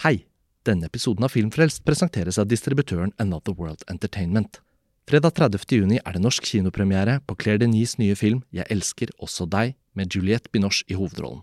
[0.00, 0.22] Hei!
[0.64, 4.62] Denne episoden av Filmfrelst presenteres av distributøren Another World Entertainment.
[5.04, 5.66] Fredag 30.
[5.76, 10.08] juni er det norsk kinopremiere på Claire Denis nye film Jeg elsker også deg, med
[10.16, 11.42] Juliette Binoche i hovedrollen.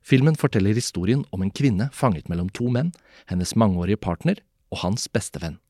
[0.00, 2.94] Filmen forteller historien om en kvinne fanget mellom to menn,
[3.28, 4.40] hennes mangeårige partner
[4.72, 5.60] og hans bestevenn.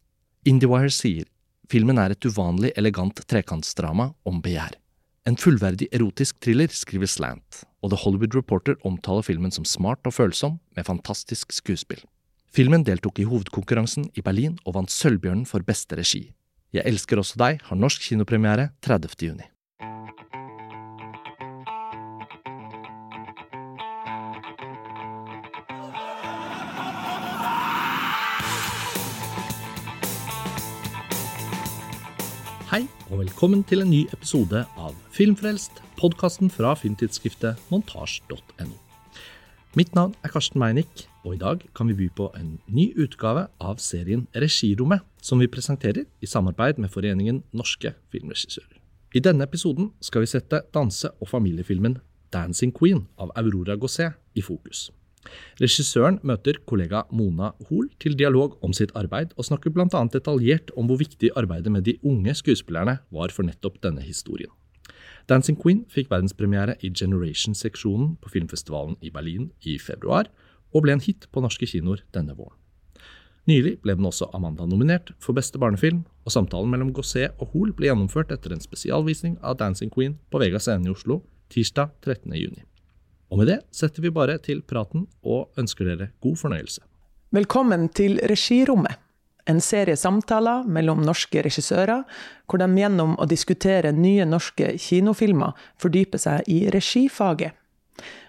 [0.46, 1.26] IndieWire sier
[1.66, 4.78] filmen er et uvanlig elegant trekantsdrama om begjær.
[5.26, 10.14] En fullverdig erotisk thriller, skriver Slant, og The Hollywood Reporter omtaler filmen som smart og
[10.14, 12.06] følsom, med fantastisk skuespill.
[12.50, 16.32] Filmen deltok i hovedkonkurransen i Berlin og vant Sølvbjørnen for beste regi.
[16.74, 19.14] Jeg elsker også deg har norsk kinopremiere 30.
[19.22, 19.46] juni.
[32.70, 38.74] Hei, og velkommen til en ny episode av Filmfrelst, podkasten fra filmtidsskriftet montasj.no.
[39.78, 43.47] Mitt navn er Karsten Meinick, og i dag kan vi by på en ny utgave
[43.61, 48.78] av serien Regirommet, som vi presenterer i samarbeid med Foreningen norske filmregissører.
[49.14, 51.98] I denne episoden skal vi sette danse- og familiefilmen
[52.33, 54.91] Dancing Queen av Aurora Gosset i fokus.
[55.61, 59.89] Regissøren møter kollega Mona Hoel til dialog om sitt arbeid, og snakker bl.a.
[60.12, 64.50] detaljert om hvor viktig arbeidet med de unge skuespillerne var for nettopp denne historien.
[65.28, 70.31] Dancing Queen fikk verdenspremiere i Generation-seksjonen på filmfestivalen i Berlin i februar,
[70.72, 72.56] og ble en hit på norske kinoer denne våren.
[73.48, 77.88] Nylig ble den også Amanda-nominert for beste barnefilm, og samtalen mellom Gosset og Hoel ble
[77.88, 82.30] gjennomført etter en spesialvisning av Dancing Queen på Vega Scene i Oslo tirsdag 13.
[82.36, 82.62] juni.
[83.30, 86.82] Og med det setter vi bare til praten og ønsker dere god fornøyelse.
[87.34, 88.98] Velkommen til Regirommet,
[89.50, 92.04] en serie samtaler mellom norske regissører,
[92.46, 97.56] hvor de gjennom å diskutere nye norske kinofilmer fordyper seg i regifaget.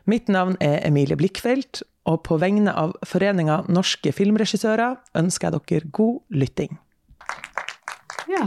[0.09, 5.91] Mitt navn er Emilie Blikkfeldt, og på vegne av Foreninga norske filmregissører ønsker jeg dere
[5.93, 6.77] god lytting.
[8.31, 8.45] Ja.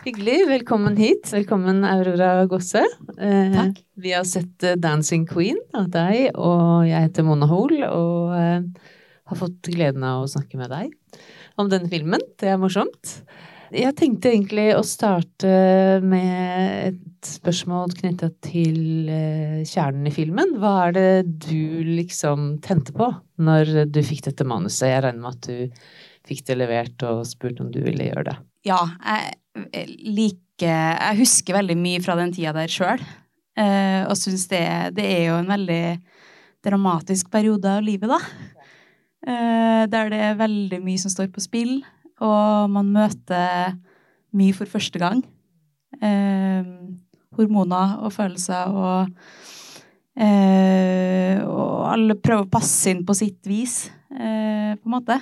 [0.00, 0.38] Hyggelig.
[0.48, 1.28] Velkommen hit.
[1.28, 2.86] Velkommen, Aurora Gosse.
[3.18, 3.82] Eh, Takk.
[4.00, 8.88] Vi har sett eh, Dancing Queen av deg, og jeg heter Mona Hoel, og eh,
[9.28, 11.20] har fått gleden av å snakke med deg
[11.60, 12.24] om denne filmen.
[12.40, 13.20] Det er morsomt.
[13.70, 15.50] Jeg tenkte egentlig å starte
[16.02, 20.56] med et spørsmål knytta til eh, kjernen i filmen.
[20.58, 21.10] Hva er det
[21.46, 24.88] du liksom tente på når du fikk dette manuset?
[24.90, 25.84] Jeg regner med at du
[26.26, 28.36] fikk det levert og spurt om du ville gjøre det.
[28.66, 28.80] Ja,
[29.70, 33.00] jeg liker Jeg husker veldig mye fra den tida der sjøl.
[33.56, 34.64] Eh, og syns det,
[34.98, 35.84] det er jo en veldig
[36.66, 38.18] dramatisk periode av livet, da.
[39.30, 41.80] Eh, der det er veldig mye som står på spill,
[42.20, 43.76] og man møter
[44.36, 45.22] mye for første gang.
[46.00, 46.66] Eh,
[47.36, 49.10] hormoner og følelser og
[50.20, 55.16] eh, Og alle prøver å passe inn på sitt vis, eh, på en måte.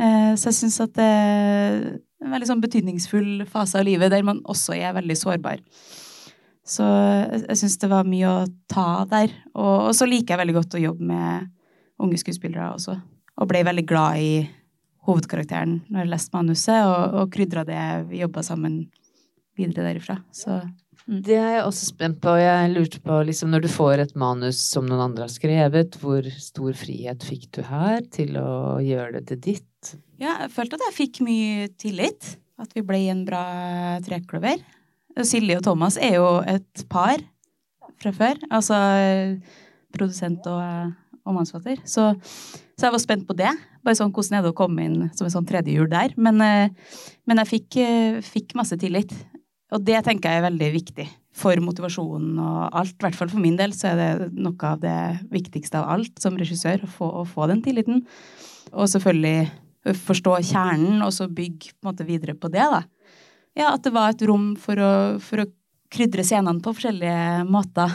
[0.00, 1.80] Eh, så jeg syns at det er
[2.20, 5.62] en veldig sånn betydningsfull fase av livet der man også er veldig sårbar.
[6.66, 9.32] Så jeg, syns det var mye å ta der.
[9.56, 11.48] Og, og så liker jeg veldig godt å jobbe med
[12.00, 12.98] unge skuespillere også.
[13.40, 14.34] Og ble veldig glad i
[15.08, 17.80] hovedkarakteren når jeg leste manuset, og, og krydra det
[18.10, 18.82] vi jobba sammen
[19.58, 20.20] videre derifra.
[20.32, 20.60] Så
[21.06, 22.34] Det er jeg også spent på.
[22.38, 26.26] Jeg lurte på, liksom, når du får et manus som noen andre har skrevet, hvor
[26.36, 29.66] stor frihet fikk du her til å gjøre det til ditt?
[30.20, 32.36] ja, jeg følte at jeg fikk mye tillit.
[32.60, 33.42] At vi ble en bra
[34.04, 34.60] trekløver.
[35.24, 37.22] Silje og Thomas er jo et par
[38.00, 38.40] fra før.
[38.52, 38.76] Altså
[39.96, 40.92] produsent og,
[41.30, 41.80] og mannsfatter.
[41.88, 42.10] Så,
[42.76, 43.52] så jeg var spent på det.
[43.86, 46.14] Bare sånn hvordan er det å komme inn som en sånn tredjehjul der.
[46.20, 46.98] Men, eh,
[47.28, 49.14] men jeg fikk, eh, fikk masse tillit.
[49.70, 51.06] Og det tenker jeg er veldig viktig
[51.40, 52.96] for motivasjonen og alt.
[52.98, 54.98] I hvert fall for min del så er det noe av det
[55.30, 58.02] viktigste av alt som regissør, å få, å få den tilliten.
[58.74, 59.50] Og selvfølgelig
[59.96, 62.82] forstå kjernen, og så bygge på en måte videre på det, da.
[63.56, 64.92] Ja, at det var et rom for å,
[65.22, 65.50] for å
[65.90, 67.94] krydre scenene på forskjellige måter.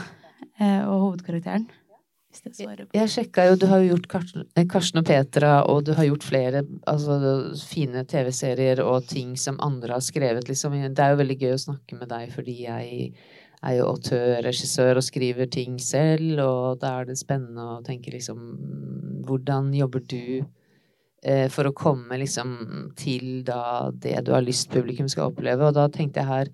[0.55, 1.65] Eh, og hovedkarakteren.
[2.43, 5.93] På Jeg sjekka jo, du har jo gjort Karsten, eh, Karsten og Petra, og du
[5.97, 7.17] har gjort flere altså,
[7.61, 10.75] fine TV-serier og ting som andre har skrevet, liksom.
[10.95, 13.13] Det er jo veldig gøy å snakke med deg, fordi jeg
[13.65, 18.13] er jo autør, regissør og skriver ting selv, og da er det spennende å tenke
[18.13, 18.43] liksom
[19.25, 20.43] Hvordan jobber du
[21.25, 25.65] eh, for å komme liksom til da det du har lyst publikum skal oppleve?
[25.65, 26.51] Og da tenkte jeg her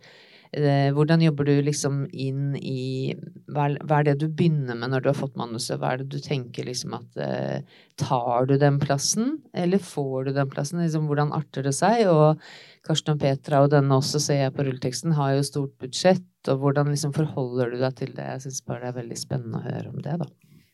[0.52, 3.14] hvordan jobber du liksom inn i
[3.52, 5.78] hva er det du begynner med når du har fått manuset?
[5.80, 10.32] Hva er det du tenker liksom at eh, Tar du den plassen, eller får du
[10.36, 10.82] den plassen?
[10.82, 12.08] Liksom, hvordan arter det seg?
[12.10, 12.42] Og
[12.88, 16.26] Karsten og Petra og denne også, ser jeg på rulleteksten, har jo stort budsjett.
[16.50, 18.26] Og hvordan liksom forholder du deg til det?
[18.26, 20.30] Jeg syns bare det er veldig spennende å høre om det, da.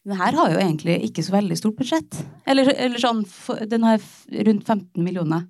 [0.08, 2.22] Den her har jo egentlig ikke så veldig stort budsjett.
[2.48, 3.26] Eller, eller sånn,
[3.68, 4.00] den har
[4.48, 5.44] rundt 15 millioner.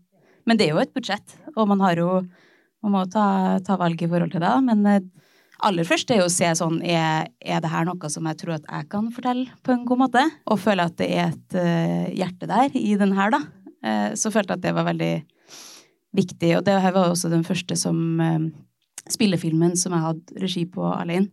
[0.49, 2.09] Men det er jo et budsjett, og man har jo
[2.87, 4.51] Man må ta, ta valg i forhold til det.
[4.63, 5.01] Men eh,
[5.67, 8.53] aller først er jo å se sånn er, er det her noe som jeg tror
[8.55, 10.23] at jeg kan fortelle på en god måte?
[10.47, 13.41] Og føle at det er et uh, hjerte der i den her, da.
[13.83, 15.11] Uh, så følte jeg at det var veldig
[16.15, 16.53] viktig.
[16.55, 18.47] Og det her var også den første som uh,
[19.11, 21.31] spillefilmen som jeg hadde regi på alene.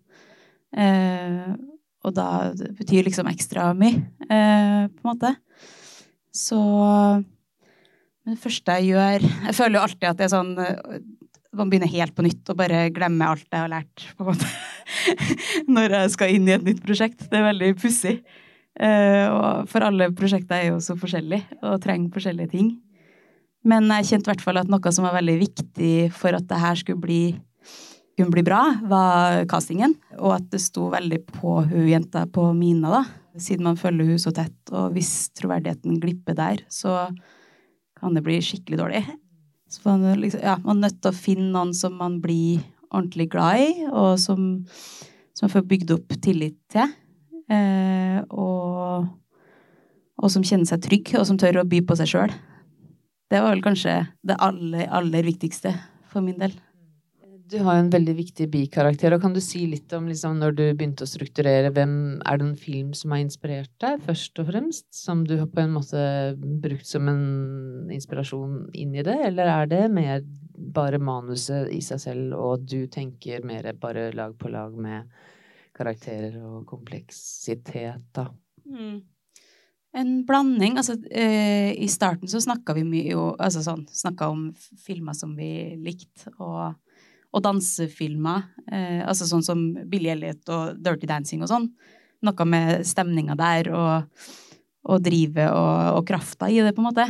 [2.04, 5.30] og da det betyr liksom ekstra mye, på en måte.
[6.34, 6.58] Så
[8.26, 10.54] det første jeg gjør Jeg føler jo alltid at det er sånn
[11.54, 14.48] Man begynner helt på nytt og bare glemmer alt jeg har lært, på en måte.
[15.76, 17.26] Når jeg skal inn i et nytt prosjekt.
[17.30, 18.18] Det er veldig pussig.
[18.74, 22.72] Uh, for alle prosjekter er jo så forskjellige og trenger forskjellige ting.
[23.64, 26.60] Men jeg kjente i hvert fall at noe som var veldig viktig for at det
[26.60, 27.20] her skulle bli,
[28.18, 28.60] kunne bli bra,
[28.90, 29.94] var castingen.
[30.18, 33.04] Og at det sto veldig på hun jenta på Mina, da.
[33.40, 34.58] Siden man følger hun så tett.
[34.74, 37.08] Og hvis troverdigheten glipper der, så
[37.98, 39.04] kan det bli skikkelig dårlig.
[39.74, 42.62] Så man, liksom, ja, man er nødt til å finne noen som man blir
[42.94, 44.52] ordentlig glad i, og som,
[45.34, 46.92] som får bygd opp tillit til.
[47.50, 49.08] Eh, og,
[50.20, 52.36] og, som kjenner seg trygg, og som tør å by på seg sjøl.
[53.32, 55.74] Det var vel kanskje det aller, aller viktigste
[56.12, 56.54] for min del.
[57.50, 60.62] Du har en veldig viktig bikarakter, og kan du si litt om liksom, når du
[60.72, 64.86] begynte å strukturere, hvem er det en film som har inspirert deg, først og fremst?
[64.96, 66.00] Som du har på en måte
[66.64, 70.24] brukt som en inspirasjon inn i det, eller er det mer
[70.54, 75.12] bare manuset i seg selv, og du tenker mer bare lag på lag med
[75.76, 78.30] karakterer og kompleksitet, da?
[78.64, 79.02] Mm.
[79.94, 80.78] En blanding.
[80.80, 83.84] Altså, eh, I starten så snakka vi mye jo altså sånn,
[84.26, 84.48] om
[84.80, 86.72] filmer som vi likte, og
[87.34, 88.46] og dansefilmer.
[88.70, 91.68] Eh, altså sånn som Billy Elliot og Dirty Dancing og sånn.
[92.24, 94.28] Noe med stemninga der og,
[94.88, 97.08] og drivet og, og, krafta i det, på en måte.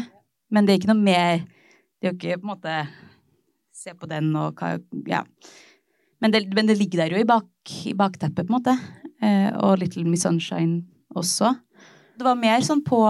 [0.54, 1.44] Men det er ikke noe mer
[1.98, 2.74] Det er jo ikke på en måte
[3.74, 4.76] Se på den og hva
[5.10, 5.24] Ja.
[6.22, 7.48] Men det, men det ligger der jo i, bak,
[7.84, 8.74] i bakteppet, på en måte.
[9.20, 11.50] Eh, og Little Miss Sunshine også.
[12.16, 13.00] Det var mer sånn på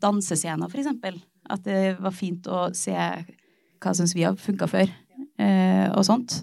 [0.00, 1.18] dansescener, for eksempel.
[1.50, 4.94] At det var fint å se hva syns vi har funka før
[5.38, 6.38] og sånt.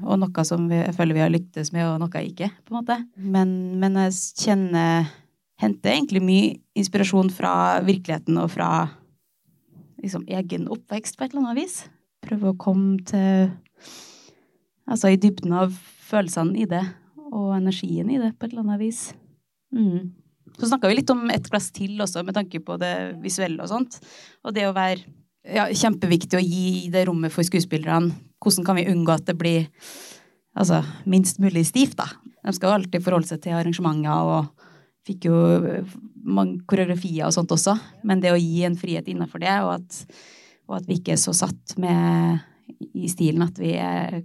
[0.00, 2.78] Og noe som vi, jeg føler vi har lyktes med, og noe ikke, på en
[2.78, 2.96] måte.
[3.16, 3.50] Men,
[3.82, 5.10] men jeg kjenner
[5.60, 7.52] Henter egentlig mye inspirasjon fra
[7.84, 8.68] virkeligheten og fra
[10.00, 11.74] liksom, egen oppvekst på et eller annet vis.
[12.24, 13.50] Prøve å komme til
[14.90, 15.74] Altså i dybden av
[16.08, 16.80] følelsene i det,
[17.30, 19.02] og energien i det, på et eller annet vis.
[19.70, 20.08] Mm.
[20.56, 23.70] Så snakka vi litt om et glass til også, med tanke på det visuelle og
[23.70, 24.00] sånt.
[24.42, 25.06] Og det å være
[25.46, 28.12] ja, kjempeviktig å gi det rommet for skuespillerne.
[28.40, 29.66] Hvordan kan vi unngå at det blir
[30.56, 32.08] altså, minst mulig stivt, da?
[32.40, 34.68] De skal jo alltid forholde seg til arrangementer og
[35.06, 35.40] fikk jo
[36.24, 37.76] mange koreografier og sånt også.
[38.06, 40.00] Men det å gi en frihet innafor det, og at,
[40.68, 42.40] og at, vi ikke er så satt med
[42.96, 43.74] i stilen at vi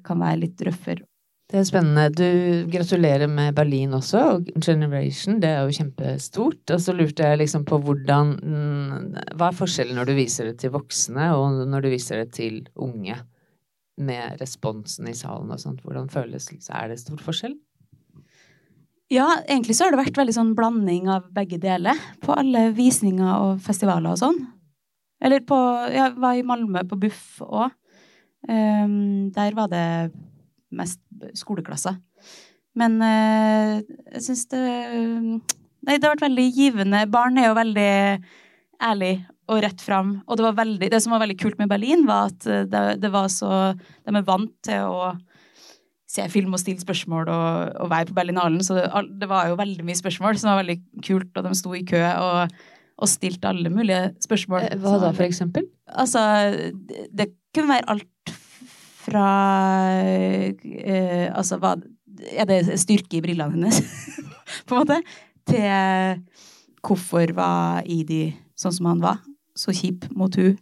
[0.06, 1.04] kan være litt røffere
[1.52, 2.08] det er spennende.
[2.10, 5.38] Du gratulerer med Berlin også, og Generation.
[5.44, 6.64] Det er jo kjempestort.
[6.74, 8.32] Og så lurte jeg liksom på hvordan
[9.38, 12.64] Hva er forskjellen når du viser det til voksne, og når du viser det til
[12.74, 13.20] unge?
[13.96, 15.86] Med responsen i salen og sånt.
[15.86, 16.60] Hvordan føles det?
[16.68, 17.54] Er det stor forskjell?
[19.14, 22.00] Ja, egentlig så har det vært veldig sånn blanding av begge deler.
[22.26, 24.42] På alle visninger og festivaler og sånn.
[25.22, 25.58] Eller på
[25.94, 27.70] Jeg var i Malmö på Buff òg.
[28.46, 29.86] Um, ehm, der var det
[30.78, 31.02] mest
[31.38, 31.98] skoleklasser.
[32.80, 33.78] Men eh,
[34.16, 34.66] jeg syns det
[35.86, 37.04] Nei, det har vært veldig givende.
[37.14, 37.90] Barn er jo veldig
[38.82, 39.14] ærlig
[39.52, 40.16] og rett fram.
[40.26, 42.84] Og det, var veldig, det som var veldig kult med Berlin, var at eh, det,
[43.04, 45.12] det var så De er vant til å
[46.16, 48.64] se film og stille spørsmål og, og være på Berlinalen.
[48.66, 48.88] Så det,
[49.22, 52.02] det, var jo veldig mye spørsmål som var veldig kult, og de sto i kø
[52.02, 52.58] og,
[52.96, 54.70] og stilte alle mulige spørsmål.
[54.70, 55.70] Eh, hva da, for eksempel?
[55.94, 56.26] Altså,
[56.90, 58.36] det, det kunne være alt
[59.06, 59.28] fra
[60.02, 61.76] eh, Altså, hva
[62.32, 63.82] Er det styrke i brillene hennes,
[64.68, 65.00] på en måte?
[65.46, 66.22] Til
[66.86, 69.24] hvorfor var Idi sånn som han var?
[69.56, 70.56] Så kjip mot hun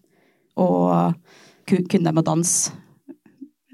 [0.60, 1.14] Og
[1.70, 2.74] kunne de å danse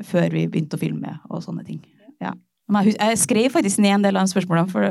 [0.05, 1.81] før vi begynte å filme og sånne ting.
[2.23, 2.31] Ja.
[2.69, 4.85] Jeg skrev faktisk ned en del av de spørsmålene, for,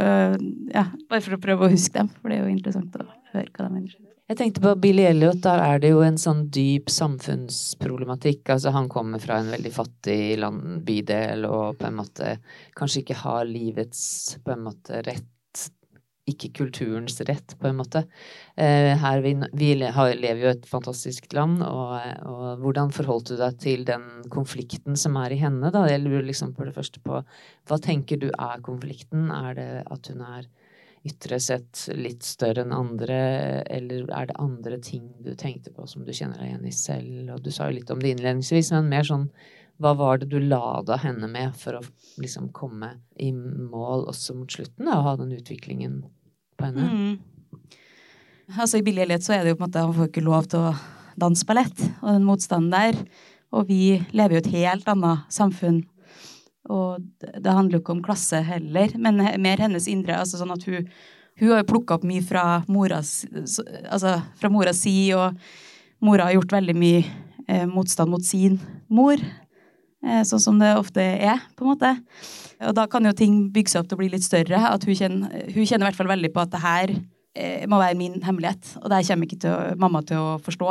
[0.75, 2.11] ja, bare for å prøve å huske dem.
[2.19, 3.95] For det er jo interessant å høre hva de mener.
[4.29, 8.43] Jeg tenkte på Billy Elliot, der er det jo en sånn dyp samfunnsproblematikk.
[8.53, 12.35] Altså han kommer fra en veldig fattig land, bydel og på en måte
[12.77, 14.03] kanskje ikke har livets
[14.45, 15.33] på en måte rett
[16.29, 18.03] ikke kulturens rett, på en måte.
[18.53, 21.95] Eh, her vi, vi lever jo et fantastisk land, og,
[22.29, 25.87] og, hvordan forholdt du deg til den konflikten som er i henne, da?
[25.89, 29.31] Jeg lurer liksom på det første på hva tenker du er konflikten?
[29.33, 30.49] Er det at hun er
[31.07, 33.19] ytre sett litt større enn andre,
[33.71, 37.31] eller er det andre ting du tenkte på som du kjenner deg igjen i selv?
[37.37, 39.29] Og du sa jo litt om det innledningsvis, men mer sånn
[39.79, 41.83] hva var det du lada henne med for å
[42.19, 46.01] liksom komme i mål også mot slutten, da, og ha den utviklingen
[46.59, 46.89] på henne?
[46.91, 47.59] Mm.
[48.57, 50.67] Altså I Elliot så er det jo på en måte han får ikke lov til
[50.67, 50.75] å
[51.19, 52.99] danse ballett, og den motstanden der.
[53.55, 55.83] Og vi lever jo et helt annet samfunn
[56.69, 60.19] og det handler jo ikke om klasse heller, men mer hennes indre.
[60.21, 60.89] altså sånn at Hun,
[61.41, 63.23] hun har jo plukka opp mye fra moras,
[63.89, 65.39] altså fra moras si, og
[66.05, 67.05] mora har gjort veldig mye
[67.49, 68.59] eh, motstand mot sin
[68.89, 69.23] mor.
[70.07, 71.93] Eh, sånn som det ofte er, på en måte.
[72.69, 74.61] Og da kan jo ting bygge seg opp til å bli litt større.
[74.71, 76.93] at Hun kjenner, hun kjenner i hvert fall veldig på at det her
[77.35, 78.77] eh, må være min hemmelighet.
[78.83, 80.69] Og det her kommer ikke til å, mamma til å forstå.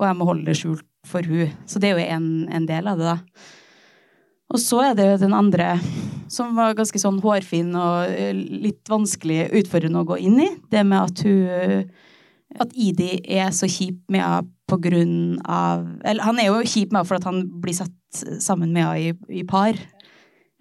[0.00, 1.52] Og jeg må holde det skjult for hun.
[1.70, 3.52] Så det er jo en, en del av det, da.
[4.52, 5.78] Og så er det den andre,
[6.32, 10.50] som var ganske sånn hårfin og eh, litt vanskelig utfordrende å gå inn i.
[10.70, 11.94] Det med at hun
[12.60, 16.92] At Idi er så kjip med henne på grunn av Eller han er jo kjip
[16.92, 19.74] med henne for at han blir satt sammen med henne i, i par.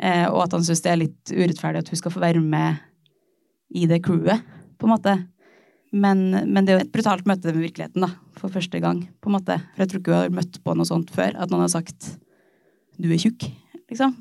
[0.01, 2.81] Eh, og at han syns det er litt urettferdig at hun skal få være med
[3.73, 4.43] i det crewet,
[4.77, 5.15] på en måte.
[5.93, 9.03] Men, men, det er jo et brutalt møte med virkeligheten, da, for første gang.
[9.21, 9.59] på en måte.
[9.73, 11.37] For jeg tror ikke hun har møtt på noe sånt før.
[11.37, 12.15] At noen har sagt
[12.97, 13.62] 'du er tjukk'
[13.93, 14.15] liksom.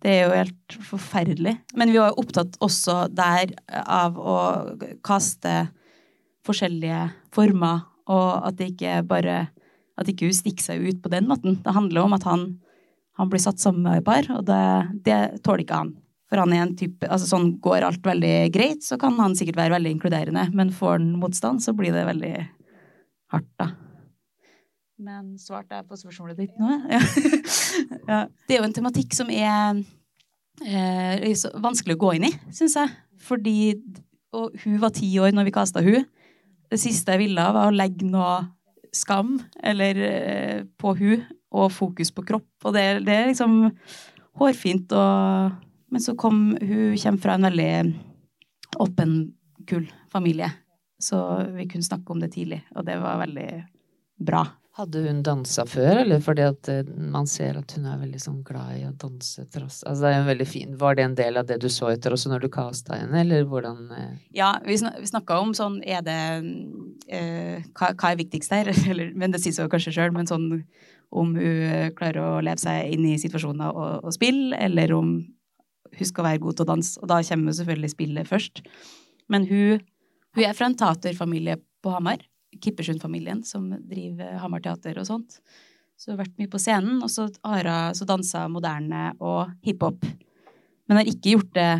[0.00, 1.54] Det er jo helt forferdelig.
[1.76, 3.52] Men vi var opptatt også der
[3.84, 4.38] av å
[5.04, 5.68] kaste
[6.48, 7.02] forskjellige
[7.36, 9.40] former, og at det ikke bare
[10.00, 11.58] At ikke hun stikker seg ut på den måten.
[11.60, 12.44] Det handler om at han,
[13.20, 14.60] han blir satt sammen med et par, og det,
[15.04, 15.90] det tåler ikke han.
[16.30, 19.58] For han er en type altså Sånn går alt veldig greit, så kan han sikkert
[19.60, 22.32] være veldig inkluderende, men får han motstand, så blir det veldig
[23.34, 23.68] hardt, da.
[25.00, 26.74] Men svarte jeg på spørsmålet ditt nå?
[28.10, 28.26] ja.
[28.28, 29.78] Det er jo en tematikk som er
[30.60, 31.24] eh,
[31.56, 32.92] vanskelig å gå inn i, syns jeg.
[33.24, 33.58] Fordi
[34.36, 36.04] Og hun var ti år når vi kasta hun.
[36.70, 38.44] Det siste jeg ville, var å legge noe
[38.94, 42.50] skam eller eh, på hun og fokus på kropp.
[42.68, 43.64] Og det, det er liksom
[44.38, 45.58] hårfint og
[45.90, 47.72] Men så kom hun kommer fra en veldig
[48.78, 49.14] åpen,
[49.66, 50.52] kul familie.
[51.02, 51.18] Så
[51.56, 53.48] vi kunne snakke om det tidlig, og det var veldig
[54.22, 54.44] bra.
[54.78, 58.38] Hadde hun dansa før, eller fordi at eh, man ser at hun er veldig sånn
[58.46, 61.40] glad i å danse tross Altså det er jo veldig fin Var det en del
[61.40, 64.12] av det du så etter også når du kasta henne, eller hvordan eh?
[64.38, 66.20] Ja, vi, snak, snakka om sånn Er det
[67.10, 68.70] eh, hva, hva, er viktigst her?
[68.90, 70.48] Eller, men det sies jo kanskje sjøl, men sånn
[71.10, 75.08] om hun klarer å leve seg inn i situasjoner og, og spille, eller om
[75.90, 76.92] hun skal være god til å danse.
[77.02, 78.62] Og da kommer jo selvfølgelig spillet først.
[79.26, 79.82] Men hun,
[80.36, 82.22] hun er fra en taterfamilie på Hamar.
[82.58, 85.38] Kippersund-familien som driver Hamar Teater og sånt.
[86.00, 90.06] Så hun har vært mye på scenen, og så har så dansa moderne og hiphop.
[90.88, 91.72] Men har ikke gjort det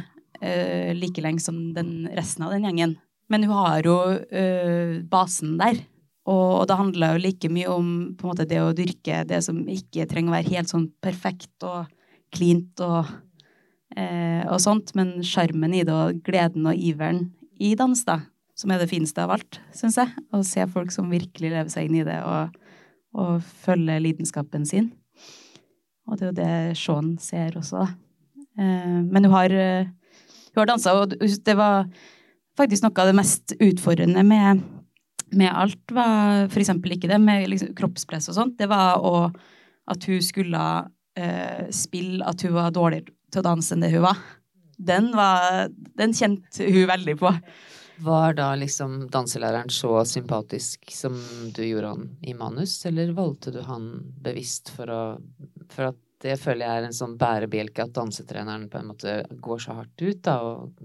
[0.44, 2.98] uh, like lenge som den resten av den gjengen.
[3.32, 5.80] Men hun har jo uh, basen der.
[6.28, 7.88] Og, og det handler jo like mye om
[8.20, 11.88] måte, det å dyrke det som ikke trenger å være helt sånn perfekt og
[12.30, 13.08] cleant og,
[13.96, 17.24] uh, og sånt, men sjarmen i det og gleden og iveren
[17.60, 18.20] i dans, da
[18.60, 20.12] som er det fineste av alt, syns jeg.
[20.36, 22.56] Å se folk som virkelig lever seg inn i det og,
[23.16, 24.90] og følger lidenskapen sin.
[26.10, 27.88] Og det er jo det Sean ser også, da.
[28.60, 29.86] Eh, men hun har, eh,
[30.52, 31.88] hun har dansa, og det var
[32.58, 34.64] faktisk noe av det mest utfordrende med,
[35.32, 38.58] med alt var eksempel ikke det med liksom kroppspress og sånt.
[38.58, 39.30] Det var å,
[39.90, 44.04] at hun skulle uh, spille at hun var dårligere til å danse enn det hun
[44.04, 44.18] var.
[44.80, 47.32] Den, var, den kjente hun veldig på.
[48.00, 51.16] Var da liksom danselæreren så sympatisk som
[51.54, 53.90] du gjorde han i manus, eller valgte du han
[54.22, 55.02] bevisst for å
[55.70, 59.62] For at det føler jeg er en sånn bærebjelke at dansetreneren på en måte går
[59.62, 60.82] så hardt ut da og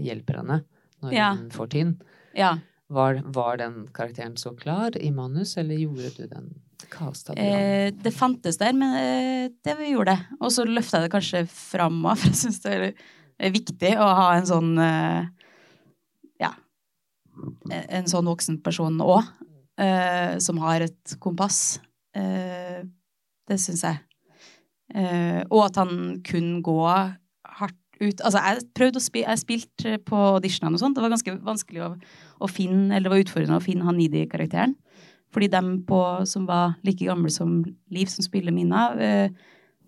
[0.00, 0.62] hjelper henne
[1.04, 1.26] når ja.
[1.36, 1.92] hun får tinn.
[2.36, 2.54] Ja.
[2.88, 6.48] Var, var, den karakteren så klar i manus, eller gjorde du den?
[6.92, 10.38] Casta du eh, det fantes der, men eh, det vi gjorde det.
[10.40, 14.06] Og så løfta jeg det kanskje fram òg, for jeg syns det er viktig å
[14.20, 15.45] ha en sånn eh,
[17.70, 19.26] en sånn voksen person òg,
[19.82, 21.78] eh, som har et kompass.
[22.16, 22.82] Eh,
[23.46, 24.02] det syns jeg.
[24.94, 29.92] Eh, og at han kunne gå hardt ut Altså, jeg prøvde å spille Jeg spilte
[30.06, 30.94] på auditionene og sånt.
[30.94, 31.88] Det var ganske vanskelig å,
[32.44, 34.76] å, finne Eller det var utfordrende å finne han i de karakteren.
[35.34, 37.62] Fordi dem på, som var like gamle som
[37.92, 39.32] Liv, som spiller Mina, eh,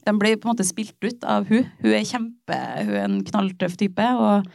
[0.04, 1.68] de ble på en måte spilt ut av hun.
[1.82, 4.48] Hun er kjempe Hun er en knalltøff type, og,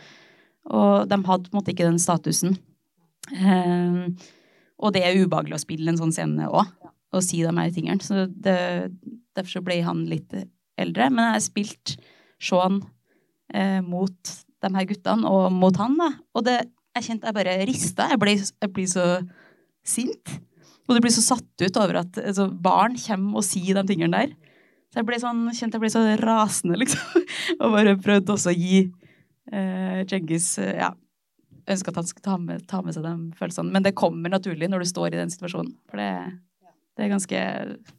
[0.65, 2.57] og de hadde på en måte ikke den statusen.
[3.31, 4.15] Um,
[4.83, 6.71] og det er ubehagelig å spille en sånn scene òg,
[7.13, 8.03] og si de her tingene.
[8.03, 8.57] Så det,
[9.37, 10.33] derfor så ble han litt
[10.81, 11.09] eldre.
[11.13, 11.95] Men jeg har spilt
[12.43, 12.81] Sean
[13.53, 15.97] eh, mot de her guttene og mot han.
[15.99, 16.09] da.
[16.35, 16.57] Og det,
[16.97, 18.09] jeg kjente jeg bare rista.
[18.11, 19.05] Jeg blir, jeg blir så
[19.85, 20.33] sint.
[20.87, 24.25] Og du blir så satt ut over at altså, barn kommer og sier de tingene
[24.25, 24.33] der.
[24.91, 27.23] Så jeg ble sånn, kjente jeg ble så rasende, liksom.
[27.61, 28.83] og bare prøvde også å gi
[29.49, 30.91] eh, eh, ja,
[31.69, 33.71] Ønska at han skulle ta med, ta med, seg de følelsene.
[33.71, 35.75] Men det kommer naturlig når du står i den situasjonen.
[35.91, 36.09] For det,
[36.97, 37.45] det er ganske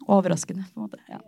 [0.05, 1.01] overraskende, på en måte.
[1.09, 1.23] ja.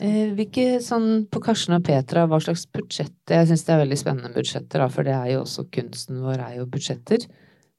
[0.00, 3.98] Eh, hvilke sånn på Karsten og Petra, hva slags budsjett Jeg syns det er veldig
[4.00, 7.26] spennende budsjetter, da, for det er jo også kunsten vår er jo budsjetter.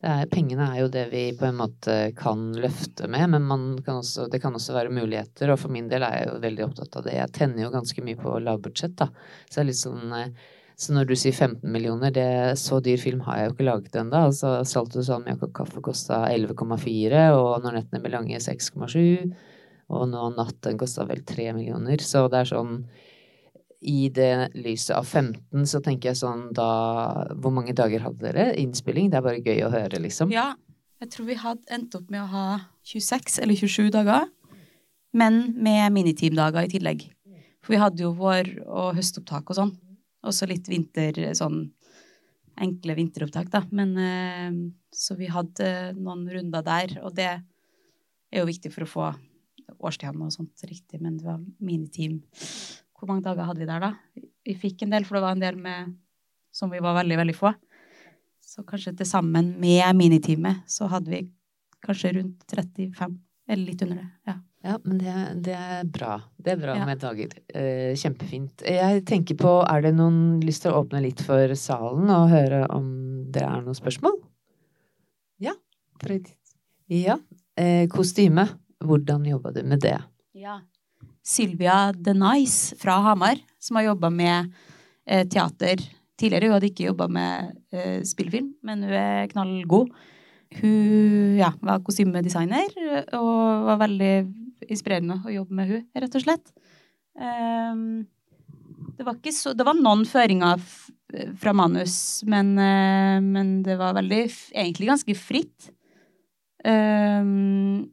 [0.03, 4.27] Er, pengene er jo det vi på en måte kan løfte med, men kan også,
[4.29, 5.53] det kan også være muligheter.
[5.53, 7.15] Og for min del er jeg jo veldig opptatt av det.
[7.17, 9.07] Jeg tenner jo ganske mye på lavbudsjett, da.
[9.47, 12.97] Så det er litt sånn eh, så når du sier 15 millioner, det, så dyr
[13.01, 14.25] film har jeg jo ikke laget ennå.
[14.29, 19.33] Altså, Salt og salmiakk og kaffe kosta 11,4, og Når nettene blir lange 6,7.
[19.93, 22.01] Og nå natten kosta vel 3 millioner.
[22.01, 22.77] Så det er sånn
[23.83, 26.67] I det lyset av 15 så tenker jeg sånn da
[27.35, 29.11] Hvor mange dager hadde dere innspilling?
[29.11, 30.33] Det er bare gøy å høre, liksom.
[30.33, 30.53] Ja.
[31.03, 32.45] Jeg tror vi hadde endt opp med å ha
[32.87, 34.29] 26 eller 27 dager.
[35.13, 37.09] Men med miniteamdager i tillegg.
[37.63, 39.73] For vi hadde jo vår- og høstopptak og sånn.
[40.23, 41.65] Også litt vinter, sånn
[42.63, 43.63] enkle vinteropptak, da.
[43.73, 44.55] Men eh,
[44.93, 49.09] så vi hadde noen runder der, og det er jo viktig for å få
[49.83, 52.21] årstidene og sånt riktig, men det var miniteam.
[52.93, 54.23] Hvor mange dager hadde vi der, da?
[54.43, 55.93] Vi fikk en del, for det var en del med
[56.53, 57.53] som vi var veldig, veldig få.
[58.43, 61.23] Så kanskje til sammen med miniteamet så hadde vi
[61.83, 63.15] kanskje rundt 35,
[63.49, 64.09] eller litt under det.
[64.29, 64.37] ja.
[64.63, 66.13] Ja, men det, det, er bra.
[66.39, 66.85] Det er bra ja.
[66.87, 67.33] med dager.
[67.51, 68.63] Eh, kjempefint.
[68.63, 72.61] Jeg tenker på, er det noen lyst til å åpne litt for salen og høre
[72.71, 72.85] om
[73.33, 74.15] det er noen spørsmål?
[75.43, 75.51] Ja.
[76.87, 77.17] Ja.
[77.59, 78.47] Eh, kostyme.
[78.83, 79.97] Hvordan jobba du med det?
[80.35, 80.61] Ja.
[81.23, 84.53] Sylvia The Nice fra Hamar, som har jobba med
[85.07, 85.83] eh, teater
[86.19, 86.47] tidligere.
[86.47, 89.91] Hun hadde ikke jobba med eh, spillefilm, men hun er knallgod.
[90.61, 92.75] Hun ja, var kostymedesigner
[93.17, 94.13] og var veldig
[94.71, 96.51] inspirerende å jobbe med hun, rett og slett.
[97.13, 98.05] Um,
[98.97, 100.61] det, var så, det var noen føringer
[101.39, 101.95] fra manus,
[102.29, 105.69] men, uh, men, det var veldig, egentlig ganske fritt.
[106.63, 107.91] Um,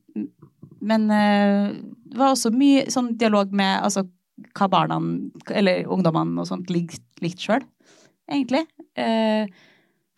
[0.81, 1.75] men uh,
[2.11, 4.07] det var også mye sånn dialog med altså,
[4.57, 5.01] hva barna,
[5.53, 7.67] eller ungdommene og sånt, likte lik sjøl,
[8.31, 8.65] egentlig.
[8.97, 9.51] Uh,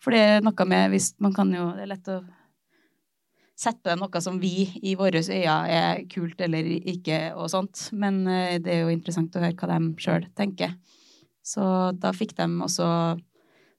[0.03, 2.17] for det er noe med hvis Man kan jo Det er lett å
[3.59, 7.89] sette på noe som vi i våre øyne er kult eller ikke og sånt.
[7.93, 10.75] Men eh, det er jo interessant å høre hva de sjøl tenker.
[11.43, 11.63] Så
[11.99, 12.87] da fikk de også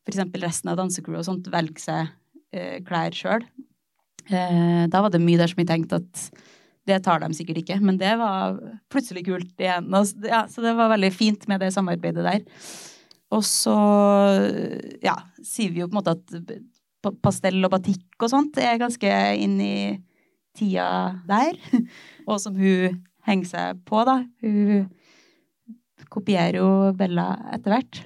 [0.05, 0.21] f.eks.
[0.43, 2.13] resten av dansecrew og sånt velge seg
[2.55, 3.47] eh, klær sjøl.
[4.29, 6.27] Eh, da var det mye der som jeg tenkte at
[6.85, 8.59] det tar de sikkert ikke, men det var
[8.93, 9.89] plutselig kult igjen.
[10.29, 12.43] Ja, så det var veldig fint med det samarbeidet der.
[13.33, 13.75] Og så
[15.03, 16.53] ja, sier vi jo på en måte at
[17.25, 19.77] pastell og batikk og sånt er ganske inn i
[20.57, 21.59] tida der.
[22.31, 24.21] Og som hun henger seg på, da.
[24.45, 24.87] Hun
[26.13, 28.03] kopierer jo Bella etter hvert.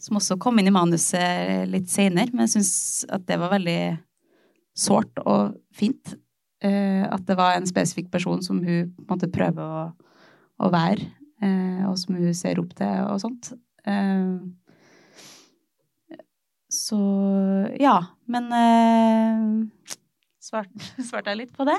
[0.00, 2.74] Som også kom inn i manuset litt seinere, men jeg syns
[3.12, 3.78] at det var veldig
[4.76, 6.16] sårt og fint.
[6.64, 9.86] Uh, at det var en spesifikk person som hun måte prøver å,
[10.64, 11.10] å være,
[11.44, 13.50] uh, og som hun ser opp til og sånt.
[13.84, 14.40] Uh,
[16.72, 17.00] så
[17.80, 17.96] ja.
[18.30, 19.96] Men uh,
[20.44, 21.78] svarte svart jeg litt på det?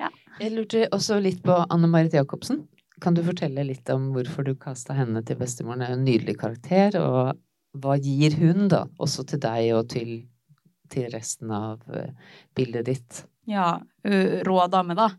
[0.00, 0.10] Ja.
[0.40, 2.64] Jeg lurte også litt på Anne Marit Jacobsen.
[3.02, 5.82] Kan du fortelle litt om hvorfor du kasta henne til bestemoren?
[5.82, 8.84] Det er en nydelig karakter, og hva gir hun, da?
[9.02, 10.14] Også til deg og til,
[10.92, 12.08] til resten av uh,
[12.56, 13.24] bildet ditt.
[13.50, 13.74] Ja,
[14.46, 15.10] rå dame, da.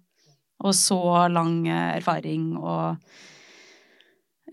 [0.64, 3.02] Og så lang erfaring og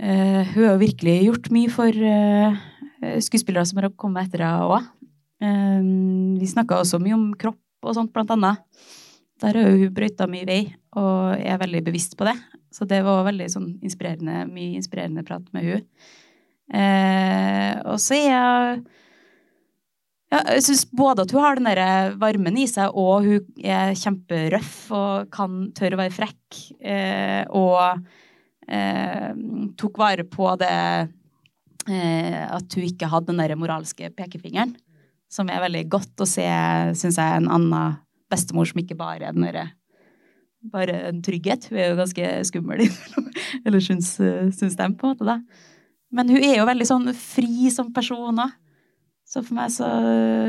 [0.01, 2.57] uh, Hun har virkelig gjort mye for uh,
[3.03, 4.89] Eh, skuespillere som har kommet etter henne òg.
[5.41, 5.83] Eh,
[6.41, 8.63] vi snakka også mye om kropp og sånt, blant annet.
[9.41, 10.63] Der har hun brøyta mye vei,
[11.01, 12.37] og er veldig bevisst på det.
[12.71, 15.87] Så det var veldig sånn inspirerende, mye inspirerende prat med hun.
[16.71, 18.83] Eh, og så er jeg
[20.31, 23.97] ja, jeg syns både at hun har den der varmen i seg, og hun er
[23.99, 26.61] kjemperøff og kan tørre å være frekk.
[26.79, 28.05] Eh, og
[28.71, 29.33] eh,
[29.81, 30.77] tok vare på det
[31.91, 34.77] eh, at hun ikke hadde den der moralske pekefingeren.
[35.31, 36.47] Som er veldig godt å se,
[36.99, 39.69] syns jeg, en annen bestemor som ikke bare er den derre
[40.61, 41.71] bare en trygghet.
[41.71, 42.85] Hun er jo ganske skummel,
[43.65, 45.39] eller syns, syns de, på en måte, da.
[46.13, 48.57] Men hun er jo veldig sånn fri som person òg.
[49.31, 49.87] Så for meg så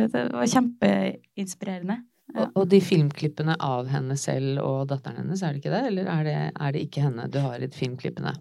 [0.09, 1.99] Det var kjempeinspirerende.
[2.31, 2.47] Ja.
[2.47, 5.81] Og, og, de filmklippene av henne selv og datteren hennes, er det ikke det?
[5.91, 8.33] Eller er det, er det ikke henne du har i filmklippene?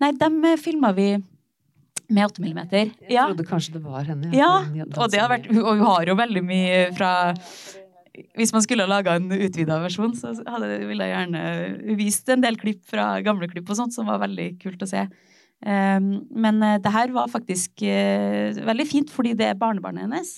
[0.00, 1.12] Nei, dem filma vi
[2.08, 2.90] Med 8 millimeter.
[3.00, 3.26] Jeg Ja.
[3.26, 4.32] trodde kanskje det var henne.
[4.34, 7.34] Ja, ja og det har vært Og hun har jo veldig mye fra
[8.36, 10.34] Hvis man skulle ha laga en utvida versjon, så
[10.86, 14.60] ville jeg gjerne vist en del klipp fra gamle klipp og sånt, som var veldig
[14.62, 15.08] kult å se.
[15.64, 20.32] Um, men uh, det her var faktisk uh, veldig fint, fordi det er barnebarnet hennes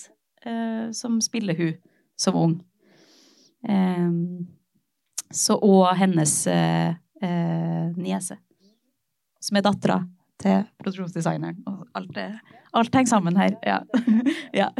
[0.47, 1.73] uh, som spiller hun
[2.17, 2.53] som ung.
[3.67, 4.47] Um,
[5.29, 6.33] så og hennes
[7.97, 8.37] niese,
[9.43, 9.97] som er dattera
[10.41, 11.59] til produksjonsdesigneren.
[11.69, 12.17] Og alt,
[12.73, 13.57] alt henger sammen her.
[13.65, 13.79] Ja.
[14.61, 14.71] ja.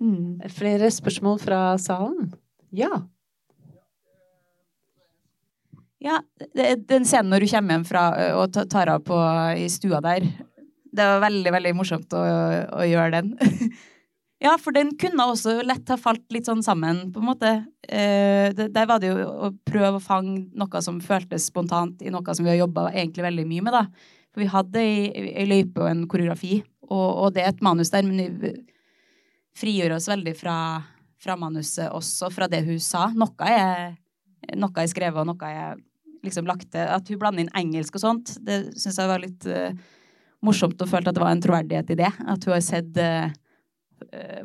[0.00, 0.40] Mm.
[0.52, 2.34] Flere spørsmål fra salen?
[2.76, 2.90] Ja.
[6.04, 6.20] Ja,
[6.54, 8.02] den scenen når du kommer hjem fra
[8.36, 9.16] og tar av på
[9.56, 10.26] i stua der,
[10.96, 12.22] det var veldig, veldig morsomt å,
[12.76, 13.32] å gjøre den.
[14.42, 17.52] ja, for den kunne også lett ha falt litt sånn sammen, på en måte.
[17.88, 22.36] Eh, der var det jo å prøve å fange noe som føltes spontant i noe
[22.36, 24.14] som vi har jobba egentlig veldig mye med, da.
[24.34, 28.04] For vi hadde ei, løype og en koreografi, og, og det er et manus der,
[28.04, 28.52] men vi
[29.56, 30.56] frigjør oss veldig fra,
[31.22, 33.08] fra manuset også, fra det hun sa.
[33.16, 33.94] Noe er
[34.54, 35.78] noe er skrevet, og noe er
[36.26, 36.84] liksom lagt til.
[36.84, 39.72] At hun blander inn engelsk og sånt, det syns jeg var litt uh,
[40.44, 42.12] morsomt og følte at det var en troverdighet i det.
[42.28, 43.32] At hun har sett eh,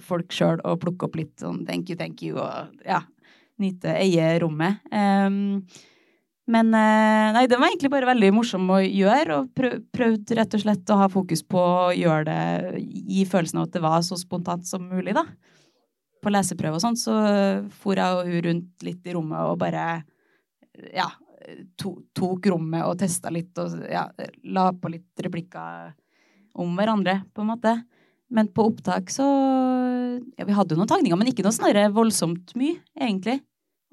[0.03, 3.01] folk sjøl og plukke opp litt sånn thank you, thank you, og ja,
[3.61, 4.79] nyte, eie rommet.
[4.91, 5.63] Um,
[6.51, 10.55] men eh, nei, det var egentlig bare veldig morsom å gjøre, og prøv, prøvd rett
[10.57, 14.01] og slett å ha fokus på å gjøre det, gi følelsen av at det var
[14.03, 15.27] så spontant som mulig, da
[16.21, 17.15] på leseprøve og sånn, så
[17.81, 19.85] for jeg og hun rundt litt i rommet og bare
[20.93, 21.07] ja,
[21.79, 24.05] to, tok rommet og testa litt og ja,
[24.53, 25.91] la på litt replikker
[26.61, 27.75] om hverandre, på en måte.
[28.31, 29.27] Men på opptak så
[30.37, 33.39] Ja, vi hadde jo noen tagninger, men ikke noe sånn voldsomt mye, egentlig.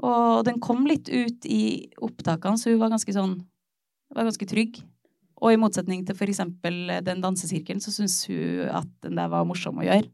[0.04, 3.38] Og den kom litt ut i opptakene, så hun var ganske sånn
[4.14, 4.80] var ganske trygg.
[5.38, 9.78] Og i motsetning til eksempel den dansesirkelen, så syns hun at den der var morsom
[9.78, 10.08] å gjøre.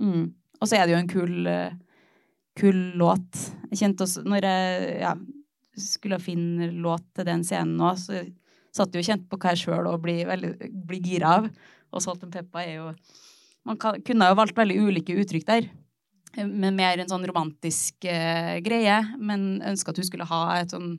[0.00, 0.30] Mm.
[0.60, 1.50] Og så er det jo en kul,
[2.58, 3.42] kul låt.
[3.70, 5.14] Jeg kjente også Når jeg ja,
[5.78, 8.24] skulle finne låt til den scenen nå, så
[8.74, 10.30] satt jeg jo kjent på hva jeg sjøl òg blir,
[10.86, 11.50] blir gira av.
[11.90, 12.90] Og Salt and Peppa er jo
[13.68, 15.68] Man kan, kunne jo valgt veldig ulike uttrykk der.
[16.36, 20.72] eh, Med mer en sånn romantisk eh, greie, men ønska at hun skulle ha et
[20.72, 20.94] sånn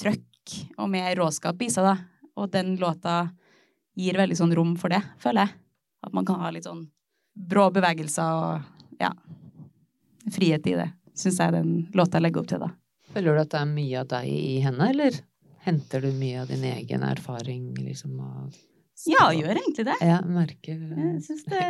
[0.00, 1.96] trøkk og mer råskap i seg, da.
[2.38, 3.30] Og den låta
[3.98, 5.56] gir veldig sånn rom for det, føler jeg.
[6.06, 6.84] At man kan ha litt sånn
[7.38, 9.10] brå bevegelser og ja,
[10.34, 10.90] frihet i det.
[11.18, 12.70] Syns jeg den låta legger opp til, da.
[13.14, 15.16] Føler du at det er mye av deg i henne, eller
[15.66, 18.18] henter du mye av din egen erfaring, liksom?
[18.98, 19.96] Av Ja, gjør egentlig det.
[20.02, 21.62] Ja, merker Jeg syns det.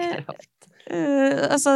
[0.88, 1.74] Eh, altså,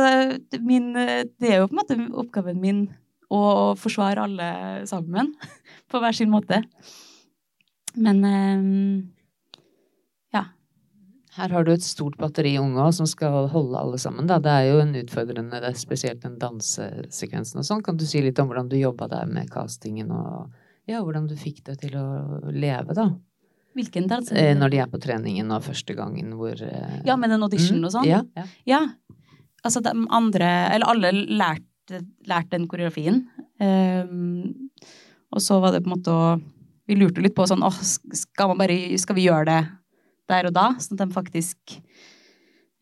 [0.65, 2.87] min, det er jo på en måte oppgaven min
[3.33, 4.51] å forsvare alle
[4.89, 5.33] sammen,
[5.91, 6.63] på hver sin måte.
[7.93, 9.01] Men uh,
[10.33, 10.47] ja.
[11.37, 14.29] Her har du et stort batteri unge som skal holde alle sammen.
[14.29, 14.41] Da.
[14.43, 17.85] Det er jo en utfordrende, det er spesielt den dansesekvensen og sånn.
[17.85, 20.53] Kan du si litt om hvordan du jobba der med castingen, og
[20.89, 22.07] ja, hvordan du fikk det til å
[22.53, 23.11] leve, da?
[23.77, 24.31] Hvilken dans?
[24.33, 27.81] Eh, Når de er på treningen og første gangen hvor eh, Ja, med den audition
[27.81, 28.09] mm, og sånn?
[28.09, 28.47] Ja, ja.
[28.69, 28.81] Ja.
[29.65, 33.25] Altså, de andre Eller alle lærte, lærte den koreografien.
[33.63, 34.71] Um,
[35.33, 36.25] og så var det på en måte å
[36.89, 39.61] Vi lurte litt på sånn åh, skal, man bare, skal vi gjøre det
[40.31, 40.67] der og da?
[40.83, 41.77] Sånn at de faktisk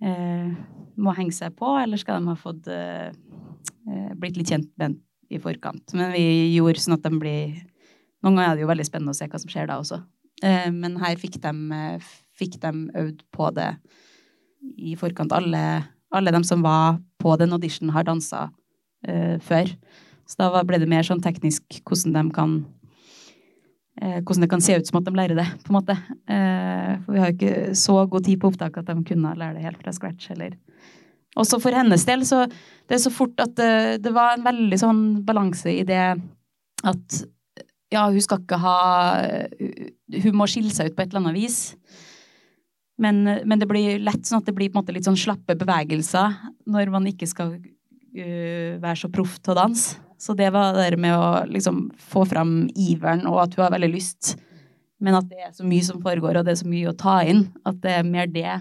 [0.02, 0.48] uh,
[1.00, 3.10] må henge seg på, eller skal de ha fått eh,
[4.20, 4.96] blitt litt kjent med den
[5.32, 5.94] i forkant?
[5.96, 6.24] Men vi
[6.54, 7.60] gjorde sånn at de blir
[8.20, 9.96] Noen ganger er det jo veldig spennende å se hva som skjer da også.
[10.42, 12.72] Eh, men her fikk de, eh, fikk de
[13.02, 13.70] øvd på det
[14.80, 15.32] i forkant.
[15.36, 18.48] Alle, alle de som var på den auditionen, har dansa
[19.06, 19.68] eh, før.
[20.28, 22.60] Så da ble det mer sånn teknisk hvordan de kan
[24.00, 25.92] Hvordan det kan se ut som at de lærer det, på en måte.
[26.24, 29.64] For vi har jo ikke så god tid på opptak at de kunne lære det
[29.66, 30.54] helt fra scratch, eller
[31.36, 34.78] Også for hennes del, så det er så fort at det, det var en veldig
[34.80, 36.00] sånn balanse i det
[36.86, 37.20] at
[37.92, 38.78] ja, hun skal ikke ha
[40.10, 41.58] Hun må skille seg ut på et eller annet vis.
[43.00, 45.56] Men, men det blir lett sånn at det blir på en måte litt sånn slappe
[45.56, 46.34] bevegelser
[46.68, 49.96] når man ikke skal uh, være så proff til å danse.
[50.20, 53.88] Så det var det med å liksom få fram iveren, og at hun har veldig
[53.88, 54.34] lyst,
[55.00, 57.14] men at det er så mye som foregår, og det er så mye å ta
[57.24, 57.46] inn.
[57.64, 58.58] At det er mer det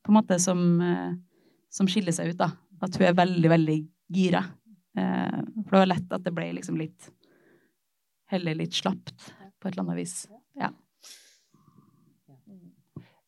[0.00, 1.12] på en måte som, uh,
[1.68, 2.48] som skiller seg ut, da.
[2.80, 3.76] At hun er veldig, veldig
[4.16, 4.40] gira.
[4.96, 7.12] Uh, for det var lett at det ble liksom litt
[8.26, 9.12] Heller litt slapt
[9.62, 10.14] på et eller annet vis.
[10.56, 10.72] Ja.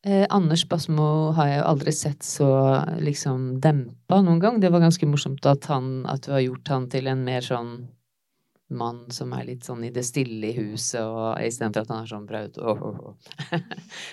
[0.06, 2.48] Eh, Anders Basmo har jeg jo aldri sett så
[3.02, 4.60] liksom dempa noen gang.
[4.62, 7.72] Det var ganske morsomt at, han, at du har gjort han til en mer sånn
[8.68, 12.10] mann som er litt sånn i det stille i huset, og istedenfor at han er
[12.10, 13.62] sånn braut oh, oh, oh.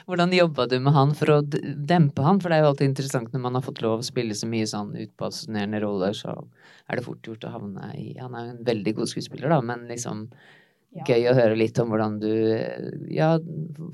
[0.07, 2.39] Hvordan jobba du med han for å dempe han?
[2.39, 4.69] For det er jo alltid interessant når man har fått lov å spille så mye
[4.69, 6.37] sånn utpassionerende roller, så
[6.87, 9.59] er det fort gjort å havne i Han er jo en veldig god skuespiller, da,
[9.65, 10.29] men liksom
[10.95, 11.03] ja.
[11.09, 12.31] Gøy å høre litt om hvordan du
[13.11, 13.33] Ja,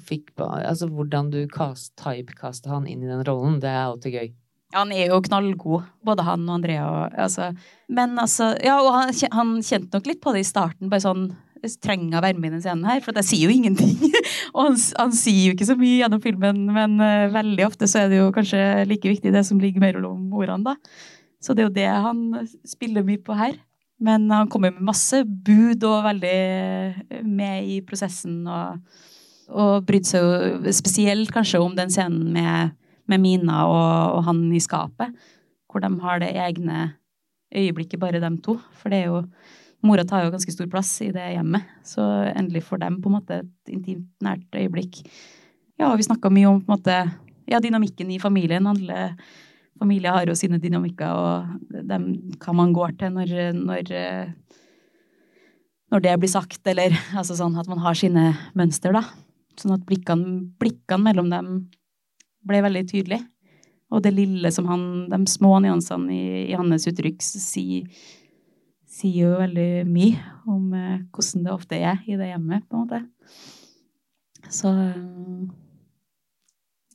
[0.06, 3.58] fikk Altså hvordan du cast, typecasta han inn i den rollen.
[3.64, 4.34] Det er alltid gøy.
[4.76, 6.84] Han er jo knallgod, både han og Andrea.
[6.88, 7.52] Og, altså.
[7.92, 10.92] Men altså Ja, og han, han, kjente nok litt på det i starten.
[10.92, 13.04] Bare sånn Trenger å være med i den scenen her?
[13.06, 13.92] For jeg sier jo ingenting.
[14.56, 18.00] og han, han, sier jo ikke så mye gjennom filmen, men uh, veldig ofte så
[18.02, 21.04] er det jo kanskje like viktig det som ligger mellom ordene, da.
[21.38, 22.24] Så det er jo det han
[22.66, 23.60] spiller mye på her.
[24.02, 28.42] Men han kommer med masse bud og veldig med i prosessen.
[28.50, 29.02] Og,
[29.54, 32.78] og brydde seg jo spesielt kanskje om den scenen med
[33.12, 35.16] med Mina og, og, han i skapet.
[35.72, 36.92] Hvor de har det egne
[37.56, 38.58] øyeblikket, bare dem to.
[38.78, 39.26] For det er jo
[39.82, 42.04] Mora tar jo ganske stor plass i det hjemmet, så
[42.38, 45.00] endelig får dem på en måte et intimt, nært øyeblikk.
[45.82, 46.98] Ja, vi snakka mye om på en måte,
[47.50, 48.70] ja, dynamikken i familien.
[48.70, 49.00] Alle
[49.82, 52.08] familier har jo sine dynamikker, og dem,
[52.42, 53.92] hva man går til når, når,
[55.92, 59.04] når det blir sagt, eller altså sånn at man har sine mønster, da.
[59.60, 61.54] Sånn at blikkene, blikkene mellom dem
[62.48, 63.26] ble veldig tydelige.
[63.92, 67.90] Og det lille som han, de små nyansene i, i hans uttrykk sier,
[68.92, 72.86] sier jo veldig mye om eh, hvordan det ofte er i det hjemmet, på en
[72.86, 73.02] måte.
[74.52, 74.72] Så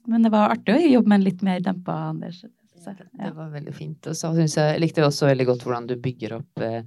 [0.07, 2.45] Men det var artig å jobbe med en litt mer dempa Anders.
[2.87, 3.27] Så, ja.
[3.27, 4.07] Det var veldig fint.
[4.07, 6.83] Og så syns jeg, jeg likte også veldig godt hvordan du bygger opp eh,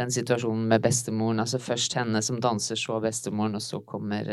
[0.00, 1.40] den situasjonen med bestemoren.
[1.42, 4.28] Altså først henne som danser, så bestemoren, og så kommer,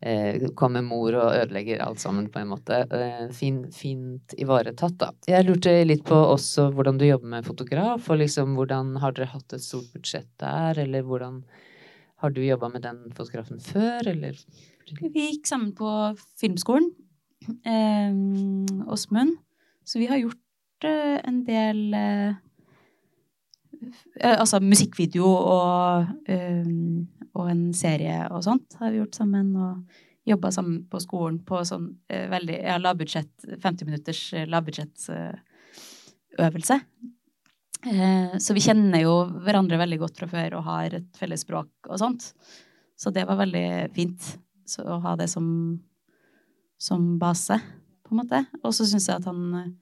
[0.00, 2.84] eh, kommer mor og ødelegger alt sammen, på en måte.
[2.90, 5.10] Eh, fin, fint ivaretatt, da.
[5.28, 9.32] Jeg lurte litt på også hvordan du jobber med fotograf, og liksom hvordan Har dere
[9.32, 11.42] hatt et stort budsjett der, eller hvordan
[12.22, 14.38] Har du jobba med den fotografen før, eller?
[15.00, 16.92] Vi gikk sammen på filmskolen,
[17.66, 18.12] eh,
[18.88, 19.36] Åsmund,
[19.84, 22.40] så vi har gjort eh, en del eh,
[24.20, 26.06] Eh, altså musikkvideo og,
[27.34, 29.56] og, en serie og sånt har vi gjort sammen.
[29.56, 29.74] Og
[30.24, 36.76] jobba sammen på skolen på sånn veldig ja, lavbudsjett, 50 minutters lavbudsjettøvelse.
[38.40, 42.00] Så vi kjenner jo hverandre veldig godt fra før og har et felles språk og
[42.00, 42.22] sånt.
[42.96, 44.16] Så det var veldig fint
[44.64, 45.76] så, å ha det som,
[46.80, 47.60] som base,
[48.04, 48.42] på en måte.
[48.62, 49.72] Og så syns jeg at han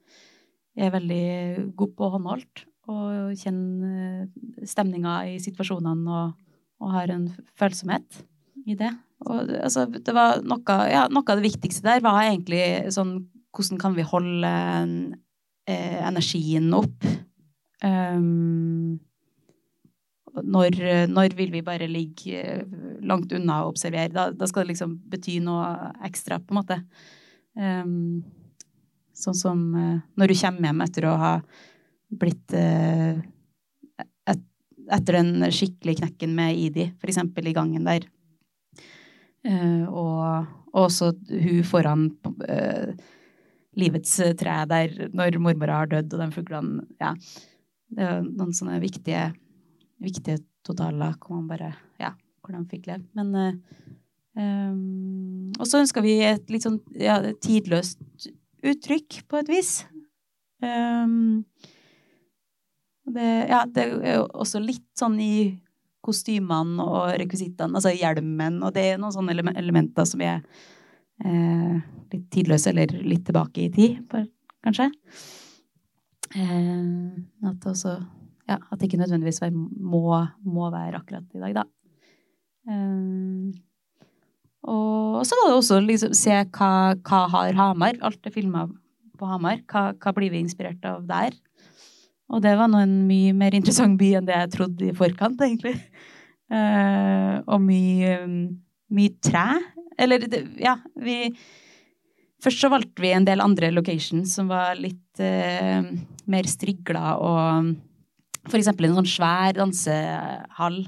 [0.73, 4.27] er veldig god på håndholdt og kjenner
[4.67, 6.33] stemninga i situasjonene og,
[6.83, 8.23] og, har en følsomhet
[8.67, 8.91] i det.
[9.23, 13.21] Og altså, det var noe, ja, noe av det viktigste der var egentlig sånn
[13.53, 14.49] Hvordan kan vi holde
[15.69, 17.03] eh, energien opp?
[17.85, 18.97] Um,
[20.33, 20.79] når,
[21.11, 22.63] når, vil vi bare ligge
[23.05, 24.09] langt unna og observere?
[24.09, 26.79] Da, da, skal det liksom bety noe ekstra, på en måte.
[27.53, 28.23] Um,
[29.13, 31.33] sånn som uh, når du kommer hjem etter å ha
[32.19, 33.21] blitt eh,
[34.29, 34.43] et,
[34.93, 38.05] Etter den skikkelige knekken med Idi, eksempel i gangen der.
[39.47, 42.07] Eh, og, og også hun foran
[42.47, 42.93] eh,
[43.79, 47.15] livets tre der når mormora har dødd, og de fuglene Ja.
[47.93, 49.27] Det er noen sånne viktige,
[50.01, 53.05] viktige totaler hvor man bare Ja, hvor de fikk levd.
[53.13, 53.59] Men
[54.33, 58.31] Um, og så ønsker vi et litt sånn ja, tidløst
[58.63, 59.73] uttrykk, på et vis.
[60.63, 61.43] Um,
[63.13, 65.35] det, ja, det er jo også litt sånn i
[66.03, 70.41] kostymene og rekvisittene, altså hjelmen, og det er noen sånne elementer som er
[71.23, 71.77] eh,
[72.11, 74.01] litt tidløse, eller litt tilbake i tid,
[74.63, 74.89] kanskje.
[76.35, 76.83] Eh,
[77.47, 78.01] at det også
[78.43, 81.63] Ja, at det ikke nødvendigvis må, må være akkurat i dag, da.
[82.67, 83.53] Eh,
[84.63, 86.71] og så var det også liksom se hva,
[87.03, 87.97] hva har Hamar?
[88.05, 88.67] Alt er filma
[89.19, 89.59] på Hamar.
[89.67, 91.35] Hva, hva blir vi inspirert av der?
[92.33, 95.41] Og det var nå en mye mer interessant by enn det jeg trodde i forkant,
[95.43, 95.75] egentlig.
[96.53, 98.15] Uh, og mye,
[98.93, 99.47] mye tre.
[100.01, 100.25] Eller,
[100.61, 101.35] ja, vi
[102.43, 105.85] Først så valgte vi en del andre locations som var litt uh,
[106.27, 107.69] mer strigla og
[108.49, 110.81] For eksempel en sånn svær dansehall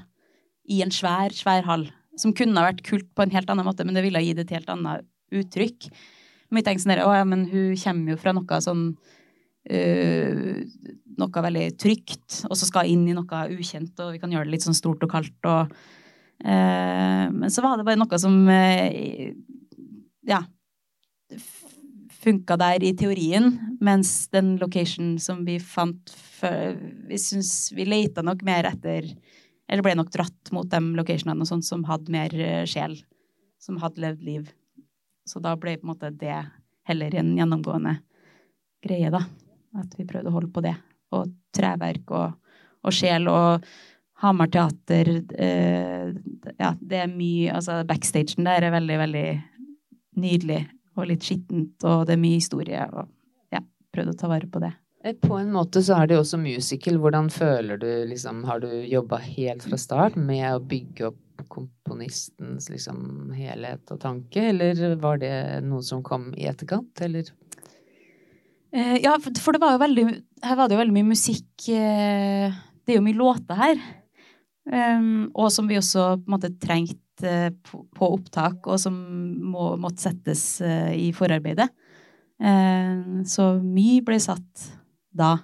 [0.68, 1.86] i en svær, svær hall.
[2.16, 4.40] Som kunne ha vært kult på en helt annen måte, men det ville ha gitt
[4.42, 5.90] et helt annet uttrykk.
[6.48, 8.84] Men jeg tenkte sånn Å ja, men hun kommer jo fra noe sånn
[9.72, 10.56] uh,
[11.16, 14.56] noe veldig trygt, og så skal inn i noe ukjent, og vi kan gjøre det
[14.56, 15.48] litt sånn stort og kaldt.
[15.48, 15.72] Og,
[16.44, 19.30] uh, men så var det bare noe som uh,
[20.26, 20.44] ja
[22.26, 23.52] funka der i teorien,
[23.82, 26.74] mens den location som vi fant før
[27.08, 29.06] Vi syns vi leita nok mer etter
[29.68, 32.96] Eller ble nok dratt mot de locationene og sånt som hadde mer eh, sjel.
[33.62, 34.52] Som hadde levd liv.
[35.26, 36.38] Så da ble på en måte det
[36.86, 37.96] heller en gjennomgående
[38.86, 39.24] greie, da.
[39.76, 40.76] At vi prøvde å holde på det.
[41.16, 43.66] Og treverk og, og sjel og
[44.22, 46.14] Hamar teater eh,
[46.56, 49.26] Ja, det er mye Altså, backstagen der er veldig, veldig
[50.16, 50.62] nydelig
[50.96, 53.10] og litt skittent, og det er mye historie, og
[53.52, 53.60] ja,
[53.92, 54.70] prøvde å ta vare på det.
[55.06, 56.98] Eh, på en måte så er det jo også musical.
[57.02, 62.70] Hvordan føler du liksom Har du jobba helt fra start med å bygge opp komponistens
[62.72, 65.34] liksom helhet og tanke, eller var det
[65.66, 67.28] noe som kom i etterkant, eller?
[68.72, 70.06] Eh, ja, for det var jo veldig
[70.42, 73.82] Her var det jo veldig mye musikk eh, Det er jo mye låter her.
[74.66, 78.96] Um, og som vi også på en måte trengte uh, på, på, opptak, og som
[79.52, 81.68] må, måtte settes uh, i forarbeidet.
[82.42, 84.66] Uh, så mye ble satt
[85.16, 85.36] da.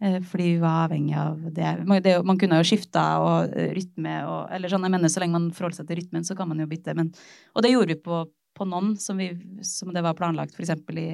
[0.00, 1.70] fordi vi var avhengig av det.
[1.84, 5.82] Man, kunne jo skifta og rytme og Eller sånn, jeg mener så lenge man forholder
[5.82, 6.94] seg til rytmen, så kan man jo bytte.
[6.96, 7.10] Men,
[7.52, 8.22] og det gjorde vi på,
[8.56, 9.34] på noen som, vi,
[9.66, 10.72] som, det var planlagt, f.eks.
[10.96, 11.08] I,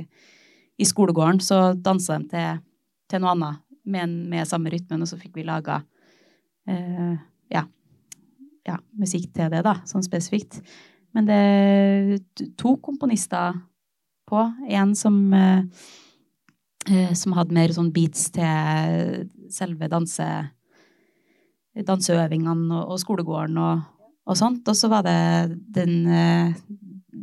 [0.78, 1.42] i skolegården.
[1.42, 2.62] Så dansa de til,
[3.10, 5.80] til noe annet med, med samme rytmen, og så fikk vi laga
[6.70, 7.14] eh,
[7.52, 7.62] ja,
[8.66, 10.60] ja, musikk til det, da, sånn spesifikt.
[11.16, 13.56] Men det to komponister
[14.28, 14.42] på.
[14.68, 15.66] En som, eh, eh,
[17.18, 20.26] som hadde mer sånn beats til selve danse,
[21.86, 23.86] danseøvingene og, og skolegården og,
[24.26, 24.66] og, sånt.
[24.68, 25.18] Og så var det
[25.76, 26.56] den, eh,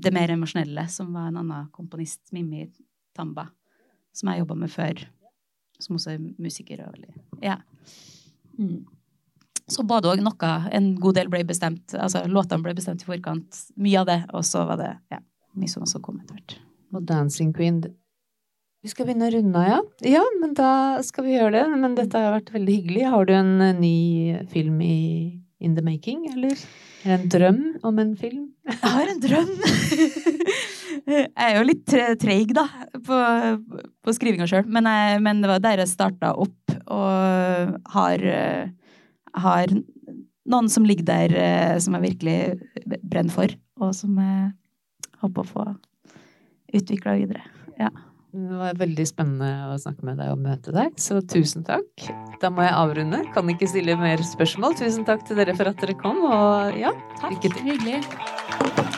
[0.04, 2.68] det mer emosjonelle, som var en annen komponist, Mimmi
[3.16, 3.48] Tamba,
[4.16, 5.06] som jeg jobba med før.
[5.82, 6.86] Som også er musiker.
[6.88, 7.60] Og, ja.
[8.60, 8.84] Mm
[9.72, 11.94] så det òg noe En god del ble bestemt.
[11.96, 13.60] altså Låtene ble bestemt i forkant.
[13.78, 14.20] Mye av det.
[14.34, 15.20] Og så var det ja,
[15.56, 16.58] mye som også kom etter hvert.
[16.94, 17.82] Og Dancing Queen
[18.84, 19.80] Vi skal begynne å runde av, ja?
[20.18, 20.72] Ja, men da
[21.08, 21.64] skal vi gjøre det.
[21.80, 23.06] Men dette har vært veldig hyggelig.
[23.14, 23.98] Har du en eh, ny
[24.52, 24.98] film i
[25.64, 26.60] in the making, eller?
[27.08, 28.50] En drøm om en film?
[28.68, 29.54] Jeg har en drøm!
[31.14, 32.68] jeg er jo litt treig, da,
[33.08, 33.20] på,
[34.04, 34.68] på skrivinga sjøl.
[34.68, 34.92] Men,
[35.24, 38.72] men, det var der jeg starta opp, og har eh,
[39.34, 39.72] har
[40.44, 44.52] noen som ligger der eh, som jeg virkelig brenner for, og som jeg
[45.24, 45.68] håper å få
[46.74, 47.46] utvikla videre.
[47.80, 47.90] Ja.
[48.34, 52.08] Det var veldig spennende å snakke med deg og møte deg, så tusen takk.
[52.42, 53.20] Da må jeg avrunde.
[53.36, 54.74] Kan ikke stille mer spørsmål.
[54.80, 57.38] Tusen takk til dere for at dere kom, og ja, takk.
[57.38, 57.70] lykke til.
[57.70, 58.93] Hyggelig.